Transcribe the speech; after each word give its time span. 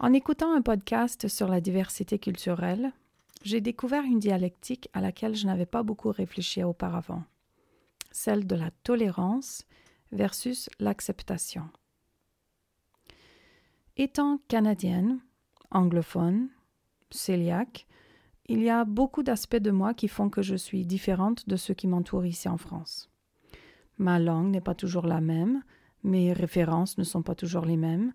En 0.00 0.12
écoutant 0.12 0.52
un 0.52 0.60
podcast 0.60 1.28
sur 1.28 1.48
la 1.48 1.60
diversité 1.60 2.18
culturelle, 2.18 2.92
j'ai 3.44 3.60
découvert 3.60 4.02
une 4.02 4.18
dialectique 4.18 4.88
à 4.92 5.00
laquelle 5.00 5.36
je 5.36 5.46
n'avais 5.46 5.66
pas 5.66 5.84
beaucoup 5.84 6.10
réfléchi 6.10 6.64
auparavant, 6.64 7.22
celle 8.10 8.46
de 8.46 8.56
la 8.56 8.70
tolérance 8.82 9.64
versus 10.10 10.68
l'acceptation. 10.80 11.68
Étant 13.96 14.40
canadienne, 14.48 15.20
anglophone, 15.70 16.48
cœliaque, 17.10 17.86
il 18.46 18.62
y 18.62 18.70
a 18.70 18.84
beaucoup 18.84 19.22
d'aspects 19.22 19.56
de 19.56 19.70
moi 19.70 19.94
qui 19.94 20.08
font 20.08 20.28
que 20.28 20.42
je 20.42 20.56
suis 20.56 20.84
différente 20.84 21.48
de 21.48 21.56
ceux 21.56 21.74
qui 21.74 21.86
m'entourent 21.86 22.26
ici 22.26 22.48
en 22.48 22.58
France. 22.58 23.10
Ma 23.98 24.18
langue 24.18 24.50
n'est 24.50 24.60
pas 24.60 24.74
toujours 24.74 25.06
la 25.06 25.20
même, 25.20 25.62
mes 26.02 26.32
références 26.32 26.98
ne 26.98 27.04
sont 27.04 27.22
pas 27.22 27.36
toujours 27.36 27.64
les 27.64 27.76
mêmes, 27.76 28.12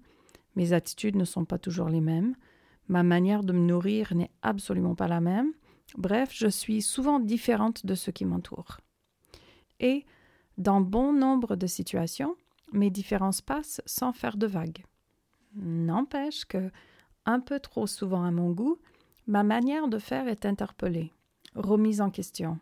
mes 0.55 0.73
attitudes 0.73 1.15
ne 1.15 1.25
sont 1.25 1.45
pas 1.45 1.57
toujours 1.57 1.89
les 1.89 2.01
mêmes, 2.01 2.35
ma 2.87 3.03
manière 3.03 3.43
de 3.43 3.53
me 3.53 3.59
nourrir 3.59 4.13
n'est 4.15 4.31
absolument 4.41 4.95
pas 4.95 5.07
la 5.07 5.21
même. 5.21 5.53
Bref, 5.97 6.29
je 6.33 6.47
suis 6.47 6.81
souvent 6.81 7.19
différente 7.19 7.85
de 7.85 7.95
ceux 7.95 8.11
qui 8.11 8.25
m'entourent. 8.25 8.77
Et, 9.79 10.05
dans 10.57 10.81
bon 10.81 11.13
nombre 11.13 11.55
de 11.55 11.67
situations, 11.67 12.35
mes 12.73 12.89
différences 12.89 13.41
passent 13.41 13.81
sans 13.85 14.11
faire 14.11 14.37
de 14.37 14.47
vagues. 14.47 14.83
N'empêche 15.55 16.45
que, 16.45 16.71
un 17.25 17.39
peu 17.39 17.59
trop 17.59 17.87
souvent 17.87 18.23
à 18.23 18.31
mon 18.31 18.51
goût, 18.51 18.77
ma 19.27 19.43
manière 19.43 19.87
de 19.87 19.99
faire 19.99 20.27
est 20.27 20.45
interpellée, 20.45 21.11
remise 21.55 22.01
en 22.01 22.09
question. 22.09 22.59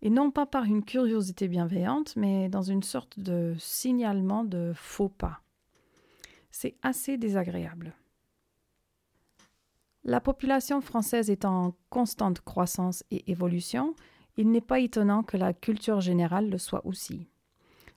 Et 0.00 0.10
non 0.10 0.30
pas 0.30 0.46
par 0.46 0.64
une 0.64 0.84
curiosité 0.84 1.48
bienveillante, 1.48 2.14
mais 2.16 2.48
dans 2.48 2.62
une 2.62 2.82
sorte 2.82 3.18
de 3.18 3.54
signalement 3.58 4.44
de 4.44 4.72
faux 4.74 5.08
pas. 5.08 5.40
C'est 6.50 6.76
assez 6.82 7.18
désagréable. 7.18 7.94
La 10.04 10.20
population 10.20 10.80
française 10.80 11.28
est 11.28 11.44
en 11.44 11.74
constante 11.90 12.40
croissance 12.40 13.04
et 13.10 13.30
évolution, 13.30 13.94
il 14.38 14.50
n'est 14.50 14.60
pas 14.60 14.78
étonnant 14.80 15.22
que 15.22 15.36
la 15.36 15.52
culture 15.52 16.00
générale 16.00 16.48
le 16.48 16.58
soit 16.58 16.86
aussi. 16.86 17.28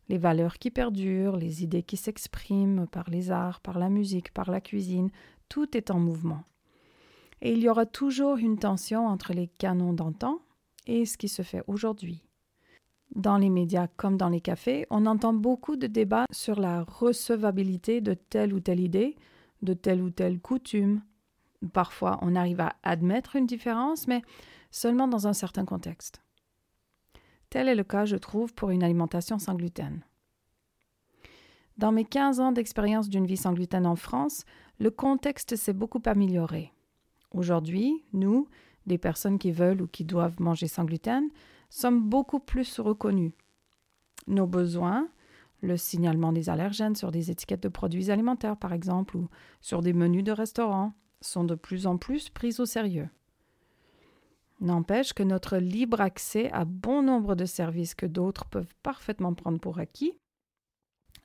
Les 0.10 0.18
valeurs 0.18 0.58
qui 0.58 0.72
perdurent, 0.72 1.38
les 1.38 1.64
idées 1.64 1.84
qui 1.84 1.98
s'expriment 1.98 2.88
par 2.88 3.10
les 3.10 3.32
arts, 3.32 3.62
par 3.62 3.80
la 3.80 3.90
musique, 3.90 4.34
par 4.34 4.50
la 4.50 4.60
cuisine, 4.60 5.12
tout 5.48 5.78
est 5.78 5.92
en 5.92 6.00
mouvement. 6.00 6.44
Et 7.42 7.54
il 7.54 7.60
y 7.60 7.70
aura 7.70 7.86
toujours 7.86 8.38
une 8.38 8.58
tension 8.58 9.08
entre 9.08 9.34
les 9.34 9.48
canons 9.48 9.94
d'antan 9.94 10.40
et 10.88 11.06
ce 11.06 11.18
qui 11.18 11.30
se 11.30 11.44
fait 11.44 11.64
aujourd'hui. 11.68 12.24
Dans 13.16 13.38
les 13.38 13.50
médias 13.50 13.88
comme 13.98 14.18
dans 14.18 14.30
les 14.30 14.42
cafés, 14.42 14.86
on 14.90 15.06
entend 15.06 15.34
beaucoup 15.34 15.76
de 15.76 15.88
débats 15.88 16.26
sur 16.32 16.60
la 16.60 16.84
recevabilité 16.84 18.02
de 18.02 18.14
telle 18.14 18.54
ou 18.54 18.60
telle 18.60 18.80
idée, 18.80 19.16
de 19.62 19.74
telle 19.74 20.02
ou 20.02 20.10
telle 20.10 20.40
coutume, 20.40 21.02
Parfois, 21.74 22.18
on 22.22 22.36
arrive 22.36 22.60
à 22.60 22.76
admettre 22.84 23.36
une 23.36 23.46
différence, 23.46 24.08
mais 24.08 24.24
seulement 24.72 25.08
dans 25.08 25.28
un 25.28 25.34
certain 25.34 25.66
contexte. 25.66 26.22
Tel 27.50 27.68
est 27.68 27.76
le 27.76 27.84
cas, 27.84 28.06
je 28.06 28.16
trouve, 28.16 28.54
pour 28.54 28.72
une 28.72 28.84
alimentation 28.84 29.38
sans 29.38 29.54
gluten. 29.54 30.04
Dans 31.78 31.92
mes 31.92 32.06
15 32.06 32.40
ans 32.40 32.52
d'expérience 32.52 33.10
d'une 33.10 33.26
vie 33.26 33.38
sans 33.38 33.54
gluten 33.54 33.86
en 33.86 33.96
France, 33.96 34.46
le 34.80 34.90
contexte 34.90 35.56
s'est 35.56 35.74
beaucoup 35.74 36.02
amélioré. 36.06 36.72
Aujourd'hui, 37.32 38.04
nous, 38.14 38.48
des 38.88 38.98
personnes 38.98 39.40
qui 39.40 39.52
veulent 39.52 39.82
ou 39.82 39.88
qui 39.88 40.04
doivent 40.04 40.42
manger 40.42 40.68
sans 40.68 40.86
gluten, 40.86 41.30
sommes 41.72 42.02
beaucoup 42.02 42.40
plus 42.40 42.80
reconnus. 42.80 43.32
Nos 44.28 44.46
besoins, 44.46 45.10
le 45.62 45.78
signalement 45.78 46.32
des 46.32 46.50
allergènes 46.50 46.96
sur 46.96 47.12
des 47.12 47.32
étiquettes 47.32 47.64
de 47.64 47.70
produits 47.70 48.12
alimentaires 48.12 48.58
par 48.58 48.74
exemple, 48.74 49.18
ou 49.18 49.30
sur 49.62 49.82
des 49.82 49.94
menus 49.94 50.24
de 50.24 50.32
restaurants, 50.32 50.94
sont 51.22 51.44
de 51.44 51.56
plus 51.56 51.88
en 51.88 51.98
plus 51.98 52.30
prises 52.30 52.60
au 52.60 52.66
sérieux. 52.66 53.10
N'empêche 54.60 55.14
que 55.14 55.24
notre 55.24 55.58
libre 55.58 56.02
accès 56.02 56.52
à 56.52 56.66
bon 56.66 57.02
nombre 57.02 57.36
de 57.36 57.46
services 57.46 57.96
que 57.96 58.06
d'autres 58.06 58.46
peuvent 58.46 58.76
parfaitement 58.84 59.34
prendre 59.34 59.60
pour 59.60 59.80
acquis, 59.80 60.14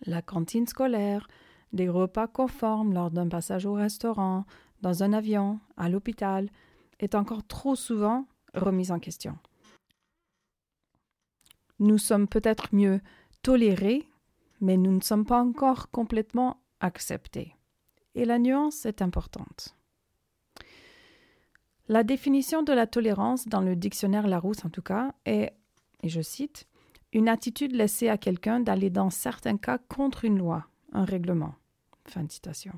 la 0.05 0.23
cantine 0.23 0.67
scolaire, 0.67 1.27
des 1.73 1.89
repas 1.89 2.29
conformes 2.29 2.95
lors 2.95 3.11
d'un 3.11 3.29
passage 3.29 3.67
au 3.67 3.75
restaurant, 3.75 4.45
dans 4.83 5.03
un 5.03 5.13
avion, 5.13 5.59
à 5.77 5.89
l'hôpital, 5.89 6.51
est 6.99 7.15
encore 7.15 7.47
trop 7.47 7.75
souvent 7.75 8.27
remise 8.55 8.93
en 8.93 8.99
question. 8.99 9.39
Nous 11.79 11.99
sommes 11.99 12.29
peut-être 12.29 12.75
mieux 12.75 13.01
tolérés, 13.43 14.09
mais 14.61 14.77
nous 14.77 14.93
ne 14.93 15.01
sommes 15.01 15.27
pas 15.27 15.43
encore 15.43 15.91
complètement 15.91 16.63
acceptés. 16.81 17.55
Et 18.15 18.25
la 18.25 18.39
nuance 18.39 18.87
est 18.87 19.03
importante. 19.03 19.77
La 21.89 22.03
définition 22.03 22.63
de 22.63 22.73
la 22.73 22.87
tolérance 22.87 23.47
dans 23.47 23.61
le 23.61 23.77
dictionnaire 23.77 24.27
Larousse 24.27 24.65
en 24.65 24.71
tout 24.71 24.83
cas 24.83 25.15
est, 25.25 25.53
et 26.03 26.09
je 26.09 26.21
cite, 26.21 26.67
une 27.13 27.29
attitude 27.29 27.73
laissée 27.73 28.09
à 28.09 28.19
quelqu'un 28.19 28.61
d'aller 28.61 28.91
dans 28.91 29.11
certains 29.11 29.57
cas 29.57 29.79
contre 29.79 30.25
une 30.25 30.39
loi, 30.39 30.67
un 30.93 31.05
règlement. 31.05 31.55
Fin 32.07 32.25
de 32.25 32.33
citation. 32.33 32.73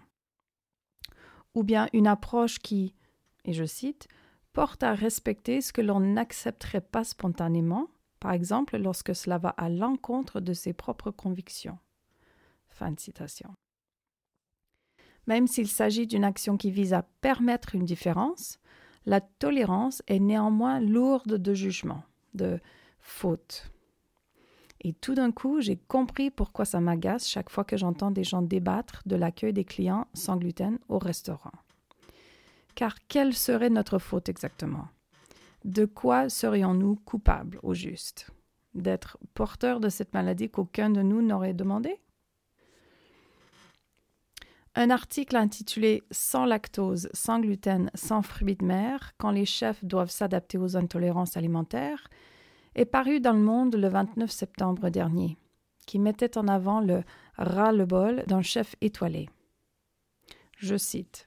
Ou 1.55 1.63
bien 1.63 1.89
une 1.93 2.07
approche 2.07 2.59
qui, 2.59 2.95
et 3.45 3.53
je 3.53 3.65
cite, 3.65 4.09
porte 4.53 4.83
à 4.83 4.95
respecter 4.95 5.61
ce 5.61 5.73
que 5.73 5.81
l'on 5.81 6.01
n'accepterait 6.01 6.81
pas 6.81 7.05
spontanément, 7.05 7.89
par 8.21 8.33
exemple 8.33 8.77
lorsque 8.77 9.15
cela 9.15 9.39
va 9.39 9.51
à 9.51 9.69
l'encontre 9.69 10.41
de 10.41 10.53
ses 10.53 10.73
propres 10.73 11.11
convictions. 11.11 11.79
Même 15.27 15.47
s'il 15.47 15.69
s'agit 15.69 16.07
d'une 16.07 16.25
action 16.25 16.57
qui 16.57 16.71
vise 16.71 16.95
à 16.95 17.03
permettre 17.21 17.75
une 17.75 17.85
différence, 17.85 18.59
la 19.05 19.21
tolérance 19.21 20.03
est 20.07 20.21
néanmoins 20.21 20.81
lourde 20.81 21.35
de 21.35 21.55
jugement, 21.55 22.03
de 22.35 22.61
faute. 22.99 23.71
Et 24.81 24.93
tout 24.93 25.15
d'un 25.15 25.33
coup, 25.33 25.61
j'ai 25.61 25.77
compris 25.77 26.31
pourquoi 26.31 26.65
ça 26.65 26.81
m'agace 26.81 27.29
chaque 27.29 27.51
fois 27.51 27.65
que 27.65 27.77
j'entends 27.77 28.11
des 28.11 28.25
gens 28.25 28.43
débattre 28.43 29.03
de 29.07 29.17
l'accueil 29.17 29.53
des 29.53 29.65
clients 29.65 30.07
sans 30.15 30.37
gluten 30.37 30.79
au 30.89 30.99
restaurant. 30.99 31.53
Car 32.75 32.95
quelle 33.09 33.35
serait 33.35 33.71
notre 33.71 33.99
faute 33.99 34.29
exactement? 34.29 34.89
De 35.65 35.85
quoi 35.85 36.29
serions-nous 36.29 36.97
coupables 37.05 37.59
au 37.63 37.75
juste? 37.75 38.31
D'être 38.75 39.19
porteurs 39.35 39.81
de 39.81 39.89
cette 39.89 40.15
maladie 40.15 40.51
qu'aucun 40.51 40.91
de 40.91 41.03
nous 41.03 41.23
n'aurait 41.23 41.55
demandé? 41.55 42.01
Un 44.75 44.91
article 44.91 45.37
intitulé 45.37 46.05
Sans 46.13 46.45
lactose, 46.45 47.09
sans 47.13 47.41
gluten, 47.41 47.91
sans 47.95 48.23
fruits 48.23 48.55
de 48.55 48.65
mer, 48.65 49.13
quand 49.19 49.33
les 49.33 49.47
chefs 49.47 49.85
doivent 49.85 50.11
s'adapter 50.11 50.59
aux 50.59 50.77
intolérances 50.77 51.37
alimentaires, 51.37 52.09
est 52.77 52.85
paru 52.85 53.19
dans 53.19 53.33
le 53.33 53.41
Monde 53.41 53.75
le 53.75 53.89
29 53.89 54.31
septembre 54.31 54.89
dernier, 54.91 55.37
qui 55.87 55.99
mettait 55.99 56.39
en 56.39 56.47
avant 56.47 56.81
le 56.81 57.03
ras-le-bol 57.37 58.23
d'un 58.29 58.43
chef 58.43 58.77
étoilé. 58.81 59.29
Je 60.59 60.77
cite 60.77 61.27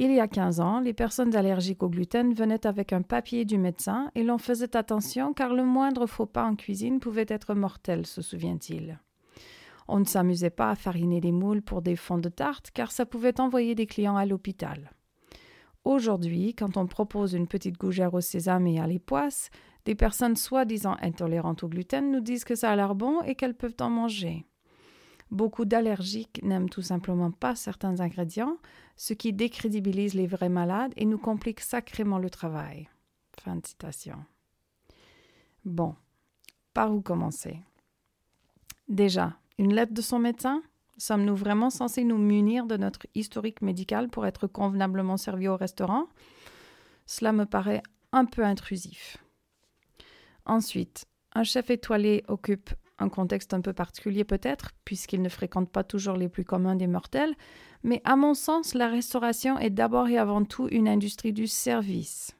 Il 0.00 0.12
y 0.12 0.20
a 0.20 0.28
15 0.28 0.60
ans, 0.60 0.78
les 0.78 0.92
personnes 0.92 1.34
allergiques 1.34 1.82
au 1.82 1.88
gluten 1.88 2.32
venaient 2.32 2.68
avec 2.68 2.92
un 2.92 3.02
papier 3.02 3.44
du 3.44 3.58
médecin 3.58 4.12
et 4.14 4.22
l'on 4.22 4.38
faisait 4.38 4.76
attention 4.76 5.32
car 5.32 5.52
le 5.52 5.64
moindre 5.64 6.06
faux 6.06 6.24
pas 6.24 6.44
en 6.44 6.54
cuisine 6.54 7.00
pouvait 7.00 7.26
être 7.28 7.54
mortel, 7.54 8.06
se 8.06 8.22
souvient-il. 8.22 9.00
On 9.88 9.98
ne 9.98 10.04
s'amusait 10.04 10.50
pas 10.50 10.70
à 10.70 10.76
fariner 10.76 11.20
les 11.20 11.32
moules 11.32 11.62
pour 11.62 11.82
des 11.82 11.96
fonds 11.96 12.18
de 12.18 12.28
tarte 12.28 12.70
car 12.70 12.92
ça 12.92 13.06
pouvait 13.06 13.40
envoyer 13.40 13.74
des 13.74 13.86
clients 13.86 14.16
à 14.16 14.24
l'hôpital. 14.24 14.92
Aujourd'hui, 15.82 16.54
quand 16.54 16.76
on 16.76 16.86
propose 16.86 17.32
une 17.32 17.48
petite 17.48 17.76
gougère 17.76 18.14
au 18.14 18.20
sésame 18.20 18.68
et 18.68 18.78
à 18.78 18.86
l'époisse, 18.86 19.50
des 19.84 19.96
personnes 19.96 20.36
soi-disant 20.36 20.96
intolérantes 21.02 21.64
au 21.64 21.68
gluten 21.68 22.12
nous 22.12 22.20
disent 22.20 22.44
que 22.44 22.54
ça 22.54 22.70
a 22.70 22.76
l'air 22.76 22.94
bon 22.94 23.20
et 23.22 23.34
qu'elles 23.34 23.56
peuvent 23.56 23.74
en 23.80 23.90
manger. 23.90 24.46
Beaucoup 25.30 25.64
d'allergiques 25.64 26.40
n'aiment 26.42 26.70
tout 26.70 26.82
simplement 26.82 27.30
pas 27.30 27.54
certains 27.54 28.00
ingrédients, 28.00 28.56
ce 28.96 29.12
qui 29.12 29.32
décrédibilise 29.32 30.14
les 30.14 30.26
vrais 30.26 30.48
malades 30.48 30.92
et 30.96 31.04
nous 31.04 31.18
complique 31.18 31.60
sacrément 31.60 32.18
le 32.18 32.30
travail. 32.30 32.88
Fin 33.38 33.56
de 33.56 33.66
citation. 33.66 34.24
Bon, 35.64 35.94
par 36.72 36.92
où 36.92 37.00
commencer? 37.00 37.60
Déjà, 38.88 39.36
une 39.58 39.74
lettre 39.74 39.92
de 39.92 40.00
son 40.00 40.18
médecin? 40.18 40.62
Sommes-nous 40.96 41.36
vraiment 41.36 41.70
censés 41.70 42.04
nous 42.04 42.18
munir 42.18 42.66
de 42.66 42.76
notre 42.76 43.06
historique 43.14 43.62
médical 43.62 44.08
pour 44.08 44.26
être 44.26 44.46
convenablement 44.46 45.16
servis 45.16 45.48
au 45.48 45.56
restaurant? 45.56 46.06
Cela 47.06 47.32
me 47.32 47.44
paraît 47.44 47.82
un 48.12 48.24
peu 48.24 48.44
intrusif. 48.44 49.18
Ensuite, 50.46 51.06
un 51.34 51.44
chef 51.44 51.70
étoilé 51.70 52.24
occupe 52.28 52.70
un 52.98 53.08
contexte 53.08 53.54
un 53.54 53.60
peu 53.60 53.72
particulier 53.72 54.24
peut-être, 54.24 54.72
puisqu'il 54.84 55.22
ne 55.22 55.28
fréquente 55.28 55.70
pas 55.70 55.84
toujours 55.84 56.16
les 56.16 56.28
plus 56.28 56.44
communs 56.44 56.76
des 56.76 56.86
mortels, 56.86 57.34
mais 57.82 58.00
à 58.04 58.16
mon 58.16 58.34
sens, 58.34 58.74
la 58.74 58.88
restauration 58.88 59.58
est 59.58 59.70
d'abord 59.70 60.08
et 60.08 60.18
avant 60.18 60.44
tout 60.44 60.68
une 60.70 60.88
industrie 60.88 61.32
du 61.32 61.46
service. 61.46 62.34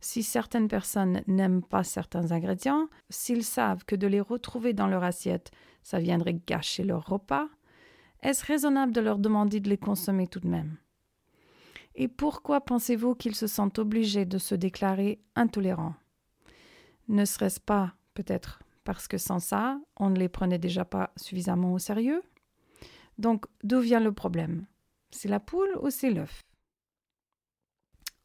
Si 0.00 0.22
certaines 0.22 0.68
personnes 0.68 1.22
n'aiment 1.26 1.62
pas 1.62 1.82
certains 1.82 2.30
ingrédients, 2.30 2.88
s'ils 3.08 3.44
savent 3.44 3.86
que 3.86 3.96
de 3.96 4.06
les 4.06 4.20
retrouver 4.20 4.74
dans 4.74 4.86
leur 4.86 5.02
assiette, 5.02 5.50
ça 5.82 5.98
viendrait 5.98 6.40
gâcher 6.46 6.84
leur 6.84 7.06
repas, 7.06 7.48
est-ce 8.22 8.44
raisonnable 8.44 8.92
de 8.92 9.00
leur 9.00 9.18
demander 9.18 9.60
de 9.60 9.70
les 9.70 9.78
consommer 9.78 10.26
tout 10.26 10.40
de 10.40 10.48
même? 10.48 10.76
Et 11.94 12.08
pourquoi 12.08 12.60
pensez-vous 12.60 13.14
qu'ils 13.14 13.34
se 13.34 13.46
sentent 13.46 13.78
obligés 13.78 14.24
de 14.24 14.38
se 14.38 14.54
déclarer 14.54 15.20
intolérants? 15.36 15.94
Ne 17.08 17.24
serait-ce 17.24 17.60
pas, 17.60 17.94
peut-être, 18.14 18.60
parce 18.84 19.08
que 19.08 19.18
sans 19.18 19.40
ça, 19.40 19.80
on 19.96 20.10
ne 20.10 20.18
les 20.18 20.28
prenait 20.28 20.58
déjà 20.58 20.84
pas 20.84 21.12
suffisamment 21.16 21.72
au 21.72 21.78
sérieux. 21.78 22.22
Donc, 23.18 23.46
d'où 23.62 23.80
vient 23.80 24.00
le 24.00 24.12
problème? 24.12 24.66
C'est 25.10 25.28
la 25.28 25.40
poule 25.40 25.76
ou 25.80 25.90
c'est 25.90 26.10
l'œuf? 26.10 26.40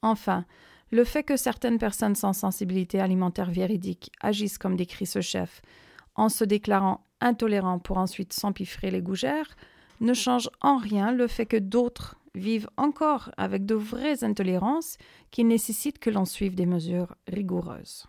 Enfin, 0.01 0.45
le 0.91 1.03
fait 1.03 1.23
que 1.23 1.37
certaines 1.37 1.77
personnes 1.77 2.15
sans 2.15 2.33
sensibilité 2.33 2.99
alimentaire 2.99 3.51
véridique 3.51 4.11
agissent 4.21 4.57
comme 4.57 4.75
des 4.75 4.87
chefs 4.87 5.61
en 6.15 6.29
se 6.29 6.43
déclarant 6.43 7.03
intolérants 7.21 7.79
pour 7.79 7.97
ensuite 7.97 8.33
s'empiffrer 8.33 8.91
les 8.91 9.01
gougères 9.01 9.55
ne 10.01 10.13
change 10.13 10.49
en 10.61 10.77
rien 10.77 11.11
le 11.11 11.27
fait 11.27 11.45
que 11.45 11.57
d'autres 11.57 12.15
vivent 12.35 12.69
encore 12.77 13.31
avec 13.37 13.65
de 13.65 13.75
vraies 13.75 14.23
intolérances 14.23 14.97
qui 15.31 15.43
nécessitent 15.43 15.99
que 15.99 16.09
l'on 16.09 16.25
suive 16.25 16.55
des 16.55 16.65
mesures 16.65 17.15
rigoureuses. 17.27 18.07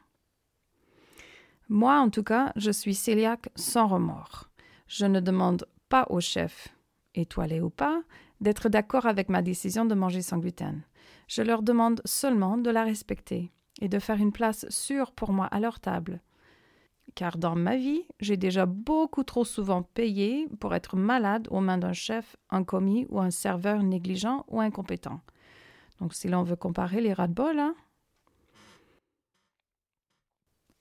Moi, 1.72 2.00
en 2.00 2.10
tout 2.10 2.24
cas, 2.24 2.52
je 2.56 2.72
suis 2.72 2.96
cœliaque 2.96 3.48
sans 3.54 3.86
remords. 3.86 4.48
Je 4.88 5.06
ne 5.06 5.20
demande 5.20 5.66
pas 5.88 6.04
au 6.10 6.18
chef, 6.18 6.74
étoilé 7.14 7.60
ou 7.60 7.70
pas, 7.70 8.02
d'être 8.40 8.68
d'accord 8.68 9.06
avec 9.06 9.28
ma 9.28 9.40
décision 9.40 9.84
de 9.84 9.94
manger 9.94 10.20
sans 10.20 10.38
gluten. 10.38 10.82
Je 11.28 11.42
leur 11.42 11.62
demande 11.62 12.02
seulement 12.04 12.58
de 12.58 12.70
la 12.70 12.82
respecter 12.82 13.52
et 13.80 13.88
de 13.88 14.00
faire 14.00 14.16
une 14.16 14.32
place 14.32 14.68
sûre 14.68 15.12
pour 15.12 15.32
moi 15.32 15.46
à 15.46 15.60
leur 15.60 15.78
table. 15.78 16.20
Car 17.14 17.38
dans 17.38 17.54
ma 17.54 17.76
vie, 17.76 18.02
j'ai 18.18 18.36
déjà 18.36 18.66
beaucoup 18.66 19.22
trop 19.22 19.44
souvent 19.44 19.84
payé 19.84 20.48
pour 20.58 20.74
être 20.74 20.96
malade 20.96 21.46
aux 21.52 21.60
mains 21.60 21.78
d'un 21.78 21.92
chef, 21.92 22.34
un 22.50 22.64
commis 22.64 23.06
ou 23.10 23.20
un 23.20 23.30
serveur 23.30 23.84
négligent 23.84 24.44
ou 24.48 24.60
incompétent. 24.60 25.20
Donc 26.00 26.14
si 26.14 26.26
l'on 26.26 26.42
veut 26.42 26.56
comparer 26.56 27.00
les 27.00 27.12
rats 27.12 27.28
de 27.28 27.32
bol, 27.32 27.60
hein. 27.60 27.76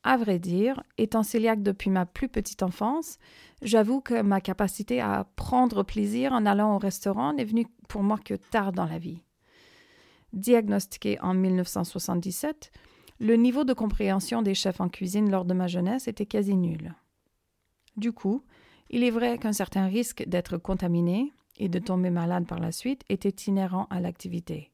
À 0.03 0.15
vrai 0.15 0.39
dire, 0.39 0.81
étant 0.97 1.23
cœliaque 1.23 1.61
depuis 1.61 1.89
ma 1.89 2.05
plus 2.05 2.29
petite 2.29 2.63
enfance, 2.63 3.17
j'avoue 3.61 3.99
que 3.99 4.21
ma 4.21 4.39
capacité 4.39 5.01
à 5.01 5.27
prendre 5.35 5.83
plaisir 5.83 6.31
en 6.31 6.45
allant 6.45 6.75
au 6.75 6.79
restaurant 6.79 7.33
n'est 7.33 7.43
venue 7.43 7.67
pour 7.89 8.01
moi 8.01 8.17
que 8.17 8.35
tard 8.35 8.71
dans 8.71 8.85
la 8.85 8.97
vie. 8.97 9.21
Diagnostiqué 10.31 11.19
en 11.21 11.33
1977, 11.33 12.71
le 13.19 13.35
niveau 13.35 13.65
de 13.65 13.73
compréhension 13.73 14.41
des 14.41 14.55
chefs 14.55 14.79
en 14.79 14.87
cuisine 14.87 15.29
lors 15.29 15.43
de 15.43 15.53
ma 15.53 15.67
jeunesse 15.67 16.07
était 16.07 16.25
quasi 16.25 16.55
nul. 16.55 16.95
Du 17.97 18.13
coup, 18.13 18.45
il 18.89 19.03
est 19.03 19.09
vrai 19.09 19.37
qu'un 19.37 19.51
certain 19.51 19.87
risque 19.87 20.23
d'être 20.27 20.57
contaminé 20.57 21.33
et 21.57 21.67
de 21.67 21.79
tomber 21.79 22.09
malade 22.09 22.47
par 22.47 22.59
la 22.59 22.71
suite 22.71 23.03
était 23.09 23.29
inhérent 23.47 23.87
à 23.89 23.99
l'activité. 23.99 24.71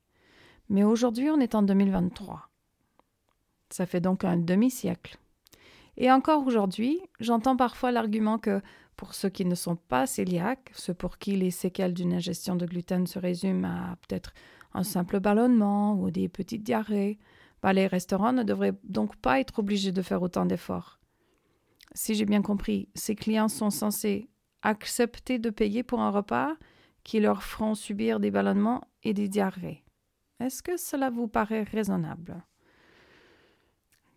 Mais 0.70 0.84
aujourd'hui, 0.84 1.32
on 1.32 1.40
est 1.40 1.56
en 1.56 1.64
2023. 1.64 2.50
Ça 3.70 3.86
fait 3.86 4.02
donc 4.02 4.24
un 4.24 4.38
demi-siècle. 4.38 5.18
Et 5.98 6.12
encore 6.12 6.46
aujourd'hui, 6.46 7.00
j'entends 7.20 7.56
parfois 7.56 7.92
l'argument 7.92 8.38
que 8.38 8.62
pour 8.96 9.14
ceux 9.14 9.30
qui 9.30 9.46
ne 9.46 9.56
sont 9.56 9.76
pas 9.76 10.08
cœliaques, 10.08 10.72
ceux 10.74 10.94
pour 10.94 11.18
qui 11.18 11.36
les 11.36 11.52
séquelles 11.52 11.94
d'une 11.94 12.14
ingestion 12.14 12.56
de 12.56 12.66
gluten 12.66 13.08
se 13.08 13.20
résument 13.20 13.66
à 13.66 13.96
peut-être 13.96 14.34
un 14.74 14.84
simple 14.84 15.20
ballonnement 15.20 15.96
ou 16.00 16.12
des 16.12 16.30
petites 16.30 16.64
diarrhées, 16.64 17.18
bah, 17.62 17.74
les 17.74 17.88
restaurants 17.88 18.34
ne 18.34 18.44
devraient 18.44 18.78
donc 18.84 19.16
pas 19.16 19.40
être 19.40 19.60
obligés 19.60 19.92
de 19.92 20.02
faire 20.02 20.22
autant 20.22 20.46
d'efforts. 20.46 21.00
Si 21.94 22.14
j'ai 22.14 22.26
bien 22.26 22.42
compris, 22.42 22.90
ces 22.94 23.16
clients 23.16 23.48
sont 23.48 23.70
censés 23.70 24.30
accepter 24.62 25.40
de 25.40 25.50
payer 25.50 25.84
pour 25.84 26.02
un 26.02 26.10
repas 26.10 26.56
qui 27.04 27.20
leur 27.20 27.44
feront 27.44 27.76
subir 27.76 28.20
des 28.20 28.32
ballonnements 28.32 28.82
et 29.04 29.14
des 29.14 29.30
diarrhées. 29.30 29.84
Est-ce 30.40 30.62
que 30.62 30.76
cela 30.76 31.10
vous 31.10 31.28
paraît 31.28 31.64
raisonnable? 31.64 32.44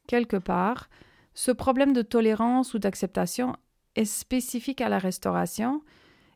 Quelque 0.09 0.39
part, 0.39 0.89
ce 1.35 1.53
problème 1.53 1.93
de 1.93 2.03
tolérance 2.03 2.75
ou 2.75 2.81
d'acceptation 2.81 3.55
est 3.95 4.07
spécifique 4.07 4.81
à 4.81 4.89
la 4.89 4.99
restauration 4.99 5.83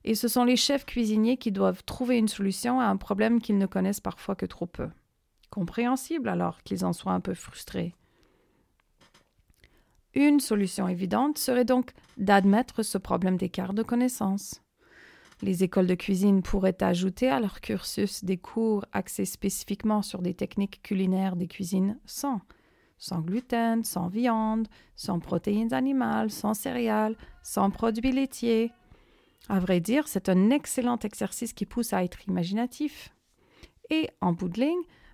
et 0.05 0.15
ce 0.15 0.29
sont 0.29 0.45
les 0.45 0.57
chefs 0.57 0.85
cuisiniers 0.85 1.39
qui 1.39 1.53
doivent 1.53 1.83
trouver 1.85 2.19
une 2.19 2.29
solution 2.29 2.81
à 2.81 2.85
un 2.85 2.97
problème 2.97 3.41
qu'ils 3.41 3.59
ne 3.59 3.67
connaissent 3.67 4.01
parfois 4.01 4.37
que 4.37 4.47
trop 4.47 4.67
peu. 4.67 4.89
Compréhensible 5.51 6.29
alors 6.29 6.63
qu'ils 6.63 6.85
en 6.85 6.93
soient 6.93 7.13
un 7.13 7.21
peu 7.21 7.35
frustrés. 7.35 7.95
Une 10.15 10.41
solution 10.41 10.87
évidente 10.87 11.39
serait 11.39 11.65
donc 11.65 11.93
d'admettre 12.19 12.83
ce 12.83 12.99
problème 12.99 13.39
d'écart 13.39 13.73
de 13.73 13.83
connaissances. 13.83 14.61
Les 15.41 15.65
écoles 15.65 15.87
de 15.87 15.95
cuisine 15.95 16.43
pourraient 16.43 16.83
ajouter 16.83 17.31
à 17.31 17.41
leur 17.41 17.63
cursus 17.63 18.23
des 18.23 18.37
cours 18.37 18.85
axés 18.93 19.25
spécifiquement 19.25 20.03
sur 20.03 20.21
des 20.21 20.35
techniques 20.35 20.83
culinaires 20.83 21.37
des 21.37 21.49
cuisines 21.49 21.99
sans, 22.05 22.43
sans 23.03 23.21
gluten, 23.21 23.83
sans 23.83 24.07
viande, 24.07 24.69
sans 24.95 25.19
protéines 25.19 25.75
animales, 25.75 26.31
sans 26.31 26.55
céréales, 26.55 27.17
sans 27.43 27.69
produits 27.69 28.13
laitiers, 28.13 28.71
à 29.49 29.59
vrai 29.59 29.81
dire, 29.81 30.07
c'est 30.07 30.29
un 30.29 30.51
excellent 30.51 31.01
exercice 31.01 31.53
qui 31.53 31.67
pousse 31.67 31.93
à 31.93 32.05
être 32.05 32.29
imaginatif. 32.29 33.13
Et 33.91 34.09
en 34.21 34.33
bout 34.33 34.49
de 34.49 34.65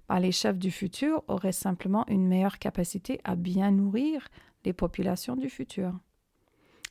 bah, 0.06 0.20
les 0.20 0.32
chefs 0.32 0.58
du 0.58 0.70
futur 0.70 1.24
auraient 1.28 1.50
simplement 1.50 2.04
une 2.08 2.28
meilleure 2.28 2.58
capacité 2.58 3.22
à 3.24 3.36
bien 3.36 3.70
nourrir 3.70 4.28
les 4.66 4.74
populations 4.74 5.34
du 5.34 5.48
futur. 5.48 5.98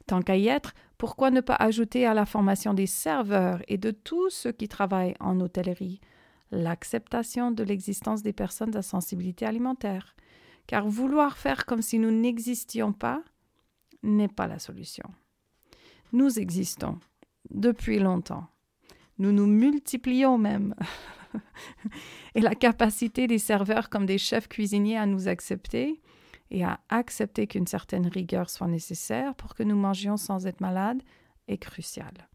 Tant 0.08 0.24
qu'à 0.24 0.36
y 0.36 0.48
être, 0.48 0.74
pourquoi 0.98 1.30
ne 1.30 1.42
pas 1.42 1.58
ajouter 1.60 2.08
à 2.08 2.16
la 2.16 2.25
formation 2.25 2.74
des 2.74 2.88
serveurs 2.88 3.62
et 3.68 3.77
de 3.77 3.92
tous 3.92 4.32
ceux 4.32 4.51
qui 4.51 4.68
travaillent 4.68 5.16
en 5.20 5.39
hôtellerie 5.42 6.01
l'acceptation 6.50 7.51
de 7.51 7.63
l'existence 7.63 8.24
des 8.24 8.34
personnes 8.34 8.75
à 8.75 8.82
sensibilité 8.82 9.46
alimentaire? 9.46 10.16
Car 10.67 10.88
vouloir 10.88 11.38
faire 11.38 11.65
comme 11.65 11.81
si 11.81 11.97
nous 11.97 12.12
n'existions 12.12 12.93
pas 12.93 13.24
n'est 14.03 14.27
pas 14.27 14.47
la 14.47 14.59
solution. 14.59 15.05
Nous 16.13 16.39
existons 16.39 17.00
depuis 17.50 18.00
longtemps. 18.00 18.47
Nous 19.17 19.31
nous 19.31 19.47
multiplions 19.47 20.38
même. 20.38 20.75
et 22.36 22.41
la 22.41 22.55
capacité 22.55 23.27
des 23.27 23.39
serveurs 23.39 23.89
comme 23.89 24.05
des 24.05 24.17
chefs 24.17 24.47
cuisiniers 24.47 24.97
à 24.97 25.05
nous 25.05 25.27
accepter 25.27 26.01
et 26.51 26.63
à 26.63 26.79
accepter 26.89 27.47
qu'une 27.47 27.67
certaine 27.67 28.07
rigueur 28.07 28.50
soit 28.50 28.67
nécessaire 28.67 29.36
pour 29.36 29.55
que 29.55 29.63
nous 29.63 29.75
mangions 29.75 30.17
sans 30.17 30.45
être 30.47 30.62
malades 30.62 31.01
est 31.47 31.57
cruciale. 31.57 32.29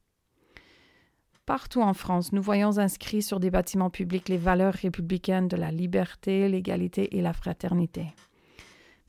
Partout 1.44 1.82
en 1.82 1.92
France, 1.92 2.32
nous 2.32 2.40
voyons 2.40 2.78
inscrits 2.78 3.22
sur 3.22 3.40
des 3.40 3.50
bâtiments 3.50 3.90
publics 3.90 4.28
les 4.28 4.36
valeurs 4.36 4.74
républicaines 4.74 5.48
de 5.48 5.56
la 5.56 5.72
liberté, 5.72 6.48
l'égalité 6.48 7.16
et 7.16 7.20
la 7.20 7.32
fraternité. 7.32 8.14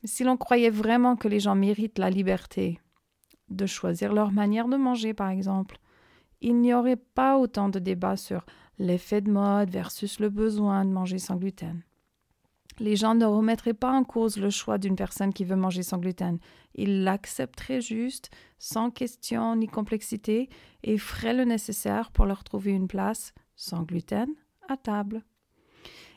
Mais 0.02 0.08
si 0.08 0.24
l'on 0.24 0.36
croyait 0.36 0.70
vraiment 0.70 1.14
que 1.14 1.28
les 1.28 1.38
gens 1.38 1.54
méritent 1.54 1.98
la 1.98 2.10
liberté 2.10 2.80
de 3.50 3.66
choisir 3.66 4.12
leur 4.12 4.32
manière 4.32 4.66
de 4.66 4.76
manger, 4.76 5.14
par 5.14 5.30
exemple, 5.30 5.78
il 6.40 6.60
n'y 6.60 6.74
aurait 6.74 6.96
pas 6.96 7.38
autant 7.38 7.68
de 7.68 7.78
débats 7.78 8.16
sur 8.16 8.44
l'effet 8.78 9.20
de 9.20 9.30
mode 9.30 9.70
versus 9.70 10.18
le 10.18 10.28
besoin 10.28 10.84
de 10.84 10.90
manger 10.90 11.18
sans 11.18 11.36
gluten. 11.36 11.82
Les 12.80 12.96
gens 12.96 13.14
ne 13.14 13.24
remettraient 13.24 13.74
pas 13.74 13.92
en 13.92 14.02
cause 14.02 14.36
le 14.36 14.50
choix 14.50 14.78
d'une 14.78 14.96
personne 14.96 15.32
qui 15.32 15.44
veut 15.44 15.56
manger 15.56 15.82
sans 15.82 15.98
gluten. 15.98 16.38
Ils 16.74 17.04
l'accepteraient 17.04 17.80
juste, 17.80 18.30
sans 18.58 18.90
question 18.90 19.54
ni 19.54 19.68
complexité, 19.68 20.48
et 20.82 20.98
feraient 20.98 21.34
le 21.34 21.44
nécessaire 21.44 22.10
pour 22.10 22.26
leur 22.26 22.42
trouver 22.42 22.72
une 22.72 22.88
place 22.88 23.32
sans 23.54 23.82
gluten 23.82 24.28
à 24.68 24.76
table. 24.76 25.22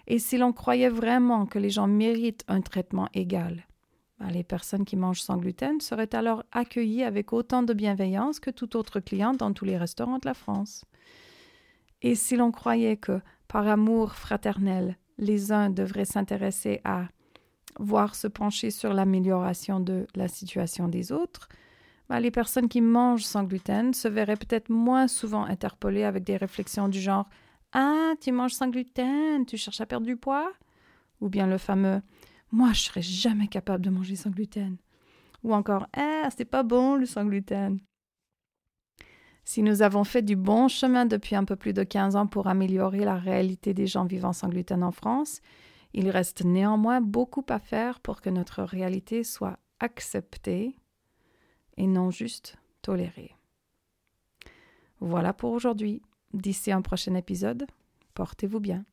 Et 0.08 0.20
si 0.20 0.38
l'on 0.38 0.54
croyait 0.54 0.90
vraiment 0.90 1.46
que 1.46 1.60
les 1.60 1.70
gens 1.70 1.88
méritent 1.88 2.46
un 2.48 2.62
traitement 2.62 3.10
égal, 3.14 3.68
ben, 4.20 4.30
les 4.30 4.44
personnes 4.44 4.86
qui 4.86 4.96
mangent 4.96 5.22
sans 5.22 5.38
gluten 5.38 5.80
seraient 5.80 6.16
alors 6.16 6.44
accueillies 6.52 7.04
avec 7.04 7.34
autant 7.34 7.62
de 7.62 7.74
bienveillance 7.74 8.40
que 8.40 8.50
tout 8.50 8.76
autre 8.78 9.00
client 9.00 9.34
dans 9.34 9.54
tous 9.54 9.66
les 9.66 9.78
restaurants 9.78 10.18
de 10.18 10.26
la 10.26 10.34
France. 10.34 10.86
Et 12.02 12.16
si 12.16 12.36
l'on 12.36 12.52
croyait 12.52 12.98
que, 12.98 13.22
par 13.48 13.68
amour 13.68 14.14
fraternel, 14.16 14.98
les 15.18 15.52
uns 15.52 15.70
devraient 15.70 16.06
s'intéresser 16.06 16.82
à 16.84 17.08
voir 17.80 18.16
se 18.16 18.28
pencher 18.28 18.72
sur 18.72 18.94
l'amélioration 18.94 19.80
de 19.80 20.08
la 20.16 20.28
situation 20.28 20.88
des 20.88 21.12
autres, 21.12 21.48
ben, 22.10 22.20
les 22.20 22.32
personnes 22.32 22.70
qui 22.70 22.82
mangent 22.82 23.26
sans 23.26 23.44
gluten 23.44 23.94
se 23.94 24.08
verraient 24.08 24.38
peut-être 24.38 24.70
moins 24.70 25.08
souvent 25.08 25.44
interpellées 25.44 26.04
avec 26.04 26.24
des 26.24 26.38
réflexions 26.38 26.88
du 26.88 27.02
genre 27.02 27.28
Ah, 27.74 28.14
tu 28.22 28.32
manges 28.32 28.54
sans 28.54 28.70
gluten, 28.70 29.46
tu 29.46 29.58
cherches 29.58 29.82
à 29.82 29.86
perdre 29.86 30.06
du 30.06 30.16
poids? 30.16 30.52
Ou 31.20 31.30
bien 31.30 31.48
le 31.48 31.58
fameux 31.58 32.02
Moi, 32.52 32.72
je 32.74 32.82
serais 32.84 33.02
jamais 33.02 33.48
capable 33.48 33.84
de 33.84 33.90
manger 33.90 34.16
sans 34.16 34.30
gluten. 34.30 34.78
Ou 35.44 35.54
encore 35.54 35.88
Ah, 35.94 36.30
c'est 36.36 36.46
pas 36.46 36.64
bon 36.64 36.96
le 36.96 37.06
sans 37.06 37.26
gluten. 37.26 37.80
Si 39.50 39.64
nous 39.64 39.82
avons 39.82 40.04
fait 40.04 40.24
du 40.24 40.36
bon 40.36 40.68
chemin 40.68 41.06
depuis 41.06 41.34
un 41.34 41.46
peu 41.46 41.56
plus 41.56 41.72
de 41.72 41.84
15 41.84 42.18
ans 42.18 42.28
pour 42.28 42.48
améliorer 42.48 43.06
la 43.06 43.16
réalité 43.16 43.74
des 43.74 43.88
gens 43.88 44.04
vivant 44.04 44.34
sans 44.34 44.50
gluten 44.50 44.84
en 44.84 44.92
France, 44.92 45.40
il 45.94 46.10
reste 46.10 46.44
néanmoins 46.44 47.00
beaucoup 47.00 47.46
à 47.48 47.58
faire 47.58 48.02
pour 48.02 48.20
que 48.20 48.30
notre 48.30 48.62
réalité 48.62 49.24
soit 49.24 49.58
acceptée 49.80 50.76
et 51.78 51.88
non 51.88 52.12
juste 52.12 52.58
tolérée. 52.82 53.38
Voilà 55.00 55.32
pour 55.32 55.54
aujourd'hui. 55.54 56.02
D'ici 56.34 56.74
un 56.74 56.82
prochain 56.82 57.16
épisode, 57.16 57.68
portez-vous 58.16 58.60
bien. 58.60 58.84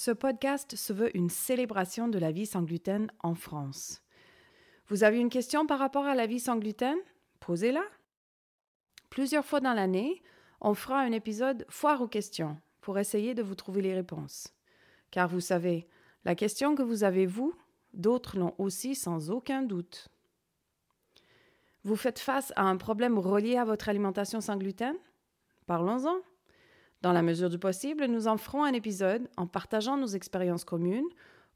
Ce 0.00 0.12
podcast 0.12 0.76
se 0.76 0.92
veut 0.92 1.16
une 1.16 1.28
célébration 1.28 2.06
de 2.06 2.20
la 2.20 2.30
vie 2.30 2.46
sans 2.46 2.62
gluten 2.62 3.10
en 3.18 3.34
France. 3.34 4.00
Vous 4.86 5.02
avez 5.02 5.18
une 5.18 5.28
question 5.28 5.66
par 5.66 5.80
rapport 5.80 6.04
à 6.04 6.14
la 6.14 6.28
vie 6.28 6.38
sans 6.38 6.56
gluten? 6.56 6.96
Posez-la. 7.40 7.82
Plusieurs 9.10 9.44
fois 9.44 9.58
dans 9.58 9.74
l'année, 9.74 10.22
on 10.60 10.74
fera 10.74 11.00
un 11.00 11.10
épisode 11.10 11.66
foire 11.68 12.00
aux 12.00 12.06
questions 12.06 12.56
pour 12.80 13.00
essayer 13.00 13.34
de 13.34 13.42
vous 13.42 13.56
trouver 13.56 13.82
les 13.82 13.92
réponses. 13.92 14.54
Car 15.10 15.26
vous 15.26 15.40
savez, 15.40 15.88
la 16.24 16.36
question 16.36 16.76
que 16.76 16.82
vous 16.84 17.02
avez 17.02 17.26
vous, 17.26 17.52
d'autres 17.92 18.38
l'ont 18.38 18.54
aussi 18.58 18.94
sans 18.94 19.32
aucun 19.32 19.62
doute. 19.62 20.06
Vous 21.82 21.96
faites 21.96 22.20
face 22.20 22.52
à 22.54 22.62
un 22.62 22.76
problème 22.76 23.18
relié 23.18 23.56
à 23.56 23.64
votre 23.64 23.88
alimentation 23.88 24.40
sans 24.40 24.58
gluten? 24.58 24.94
Parlons-en. 25.66 26.18
Dans 27.00 27.12
la 27.12 27.22
mesure 27.22 27.48
du 27.48 27.58
possible, 27.58 28.06
nous 28.06 28.26
en 28.26 28.36
ferons 28.36 28.64
un 28.64 28.72
épisode 28.72 29.28
en 29.36 29.46
partageant 29.46 29.96
nos 29.96 30.08
expériences 30.08 30.64
communes 30.64 31.08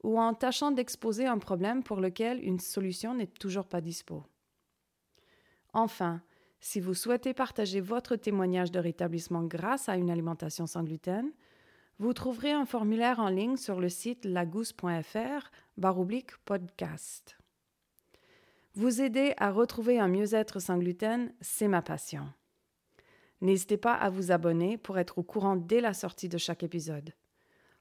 ou 0.02 0.20
en 0.20 0.34
tâchant 0.34 0.70
d'exposer 0.70 1.26
un 1.26 1.38
problème 1.38 1.82
pour 1.82 2.00
lequel 2.00 2.42
une 2.42 2.60
solution 2.60 3.14
n'est 3.14 3.26
toujours 3.26 3.66
pas 3.66 3.80
dispo. 3.80 4.24
Enfin, 5.72 6.22
si 6.60 6.80
vous 6.80 6.94
souhaitez 6.94 7.34
partager 7.34 7.80
votre 7.80 8.14
témoignage 8.14 8.70
de 8.70 8.78
rétablissement 8.78 9.42
grâce 9.42 9.88
à 9.88 9.96
une 9.96 10.10
alimentation 10.10 10.66
sans 10.66 10.84
gluten, 10.84 11.32
vous 11.98 12.12
trouverez 12.12 12.52
un 12.52 12.66
formulaire 12.66 13.18
en 13.20 13.28
ligne 13.28 13.56
sur 13.56 13.80
le 13.80 13.88
site 13.88 14.24
lagousse.fr 14.24 15.50
baroblique 15.76 16.36
podcast. 16.44 17.36
Vous 18.74 19.00
aider 19.02 19.34
à 19.36 19.50
retrouver 19.50 19.98
un 19.98 20.08
mieux-être 20.08 20.60
sans 20.60 20.78
gluten, 20.78 21.32
c'est 21.40 21.68
ma 21.68 21.82
passion. 21.82 22.28
N'hésitez 23.42 23.76
pas 23.76 23.94
à 23.94 24.08
vous 24.08 24.30
abonner 24.30 24.78
pour 24.78 25.00
être 25.00 25.18
au 25.18 25.24
courant 25.24 25.56
dès 25.56 25.80
la 25.80 25.94
sortie 25.94 26.28
de 26.28 26.38
chaque 26.38 26.62
épisode. 26.62 27.12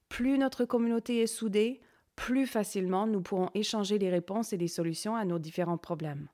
Plus 0.10 0.40
notre 0.40 0.66
communauté 0.66 1.22
est 1.22 1.28
soudée, 1.28 1.82
plus 2.16 2.48
facilement 2.48 3.06
nous 3.06 3.22
pourrons 3.22 3.52
échanger 3.54 4.00
les 4.00 4.10
réponses 4.10 4.54
et 4.54 4.58
les 4.58 4.68
solutions 4.68 5.16
à 5.16 5.24
nos 5.24 5.38
différents 5.38 5.78
problèmes. 5.78 6.30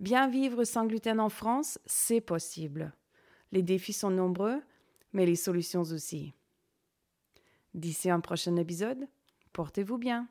Bien 0.00 0.26
vivre 0.26 0.64
sans 0.64 0.86
gluten 0.86 1.20
en 1.20 1.28
France, 1.28 1.78
c'est 1.84 2.22
possible. 2.22 2.94
Les 3.52 3.62
défis 3.62 3.92
sont 3.92 4.10
nombreux, 4.10 4.62
mais 5.12 5.26
les 5.26 5.36
solutions 5.36 5.82
aussi. 5.82 6.32
D'ici 7.74 8.08
un 8.08 8.20
prochain 8.20 8.56
épisode, 8.56 9.06
portez-vous 9.52 9.98
bien. 9.98 10.28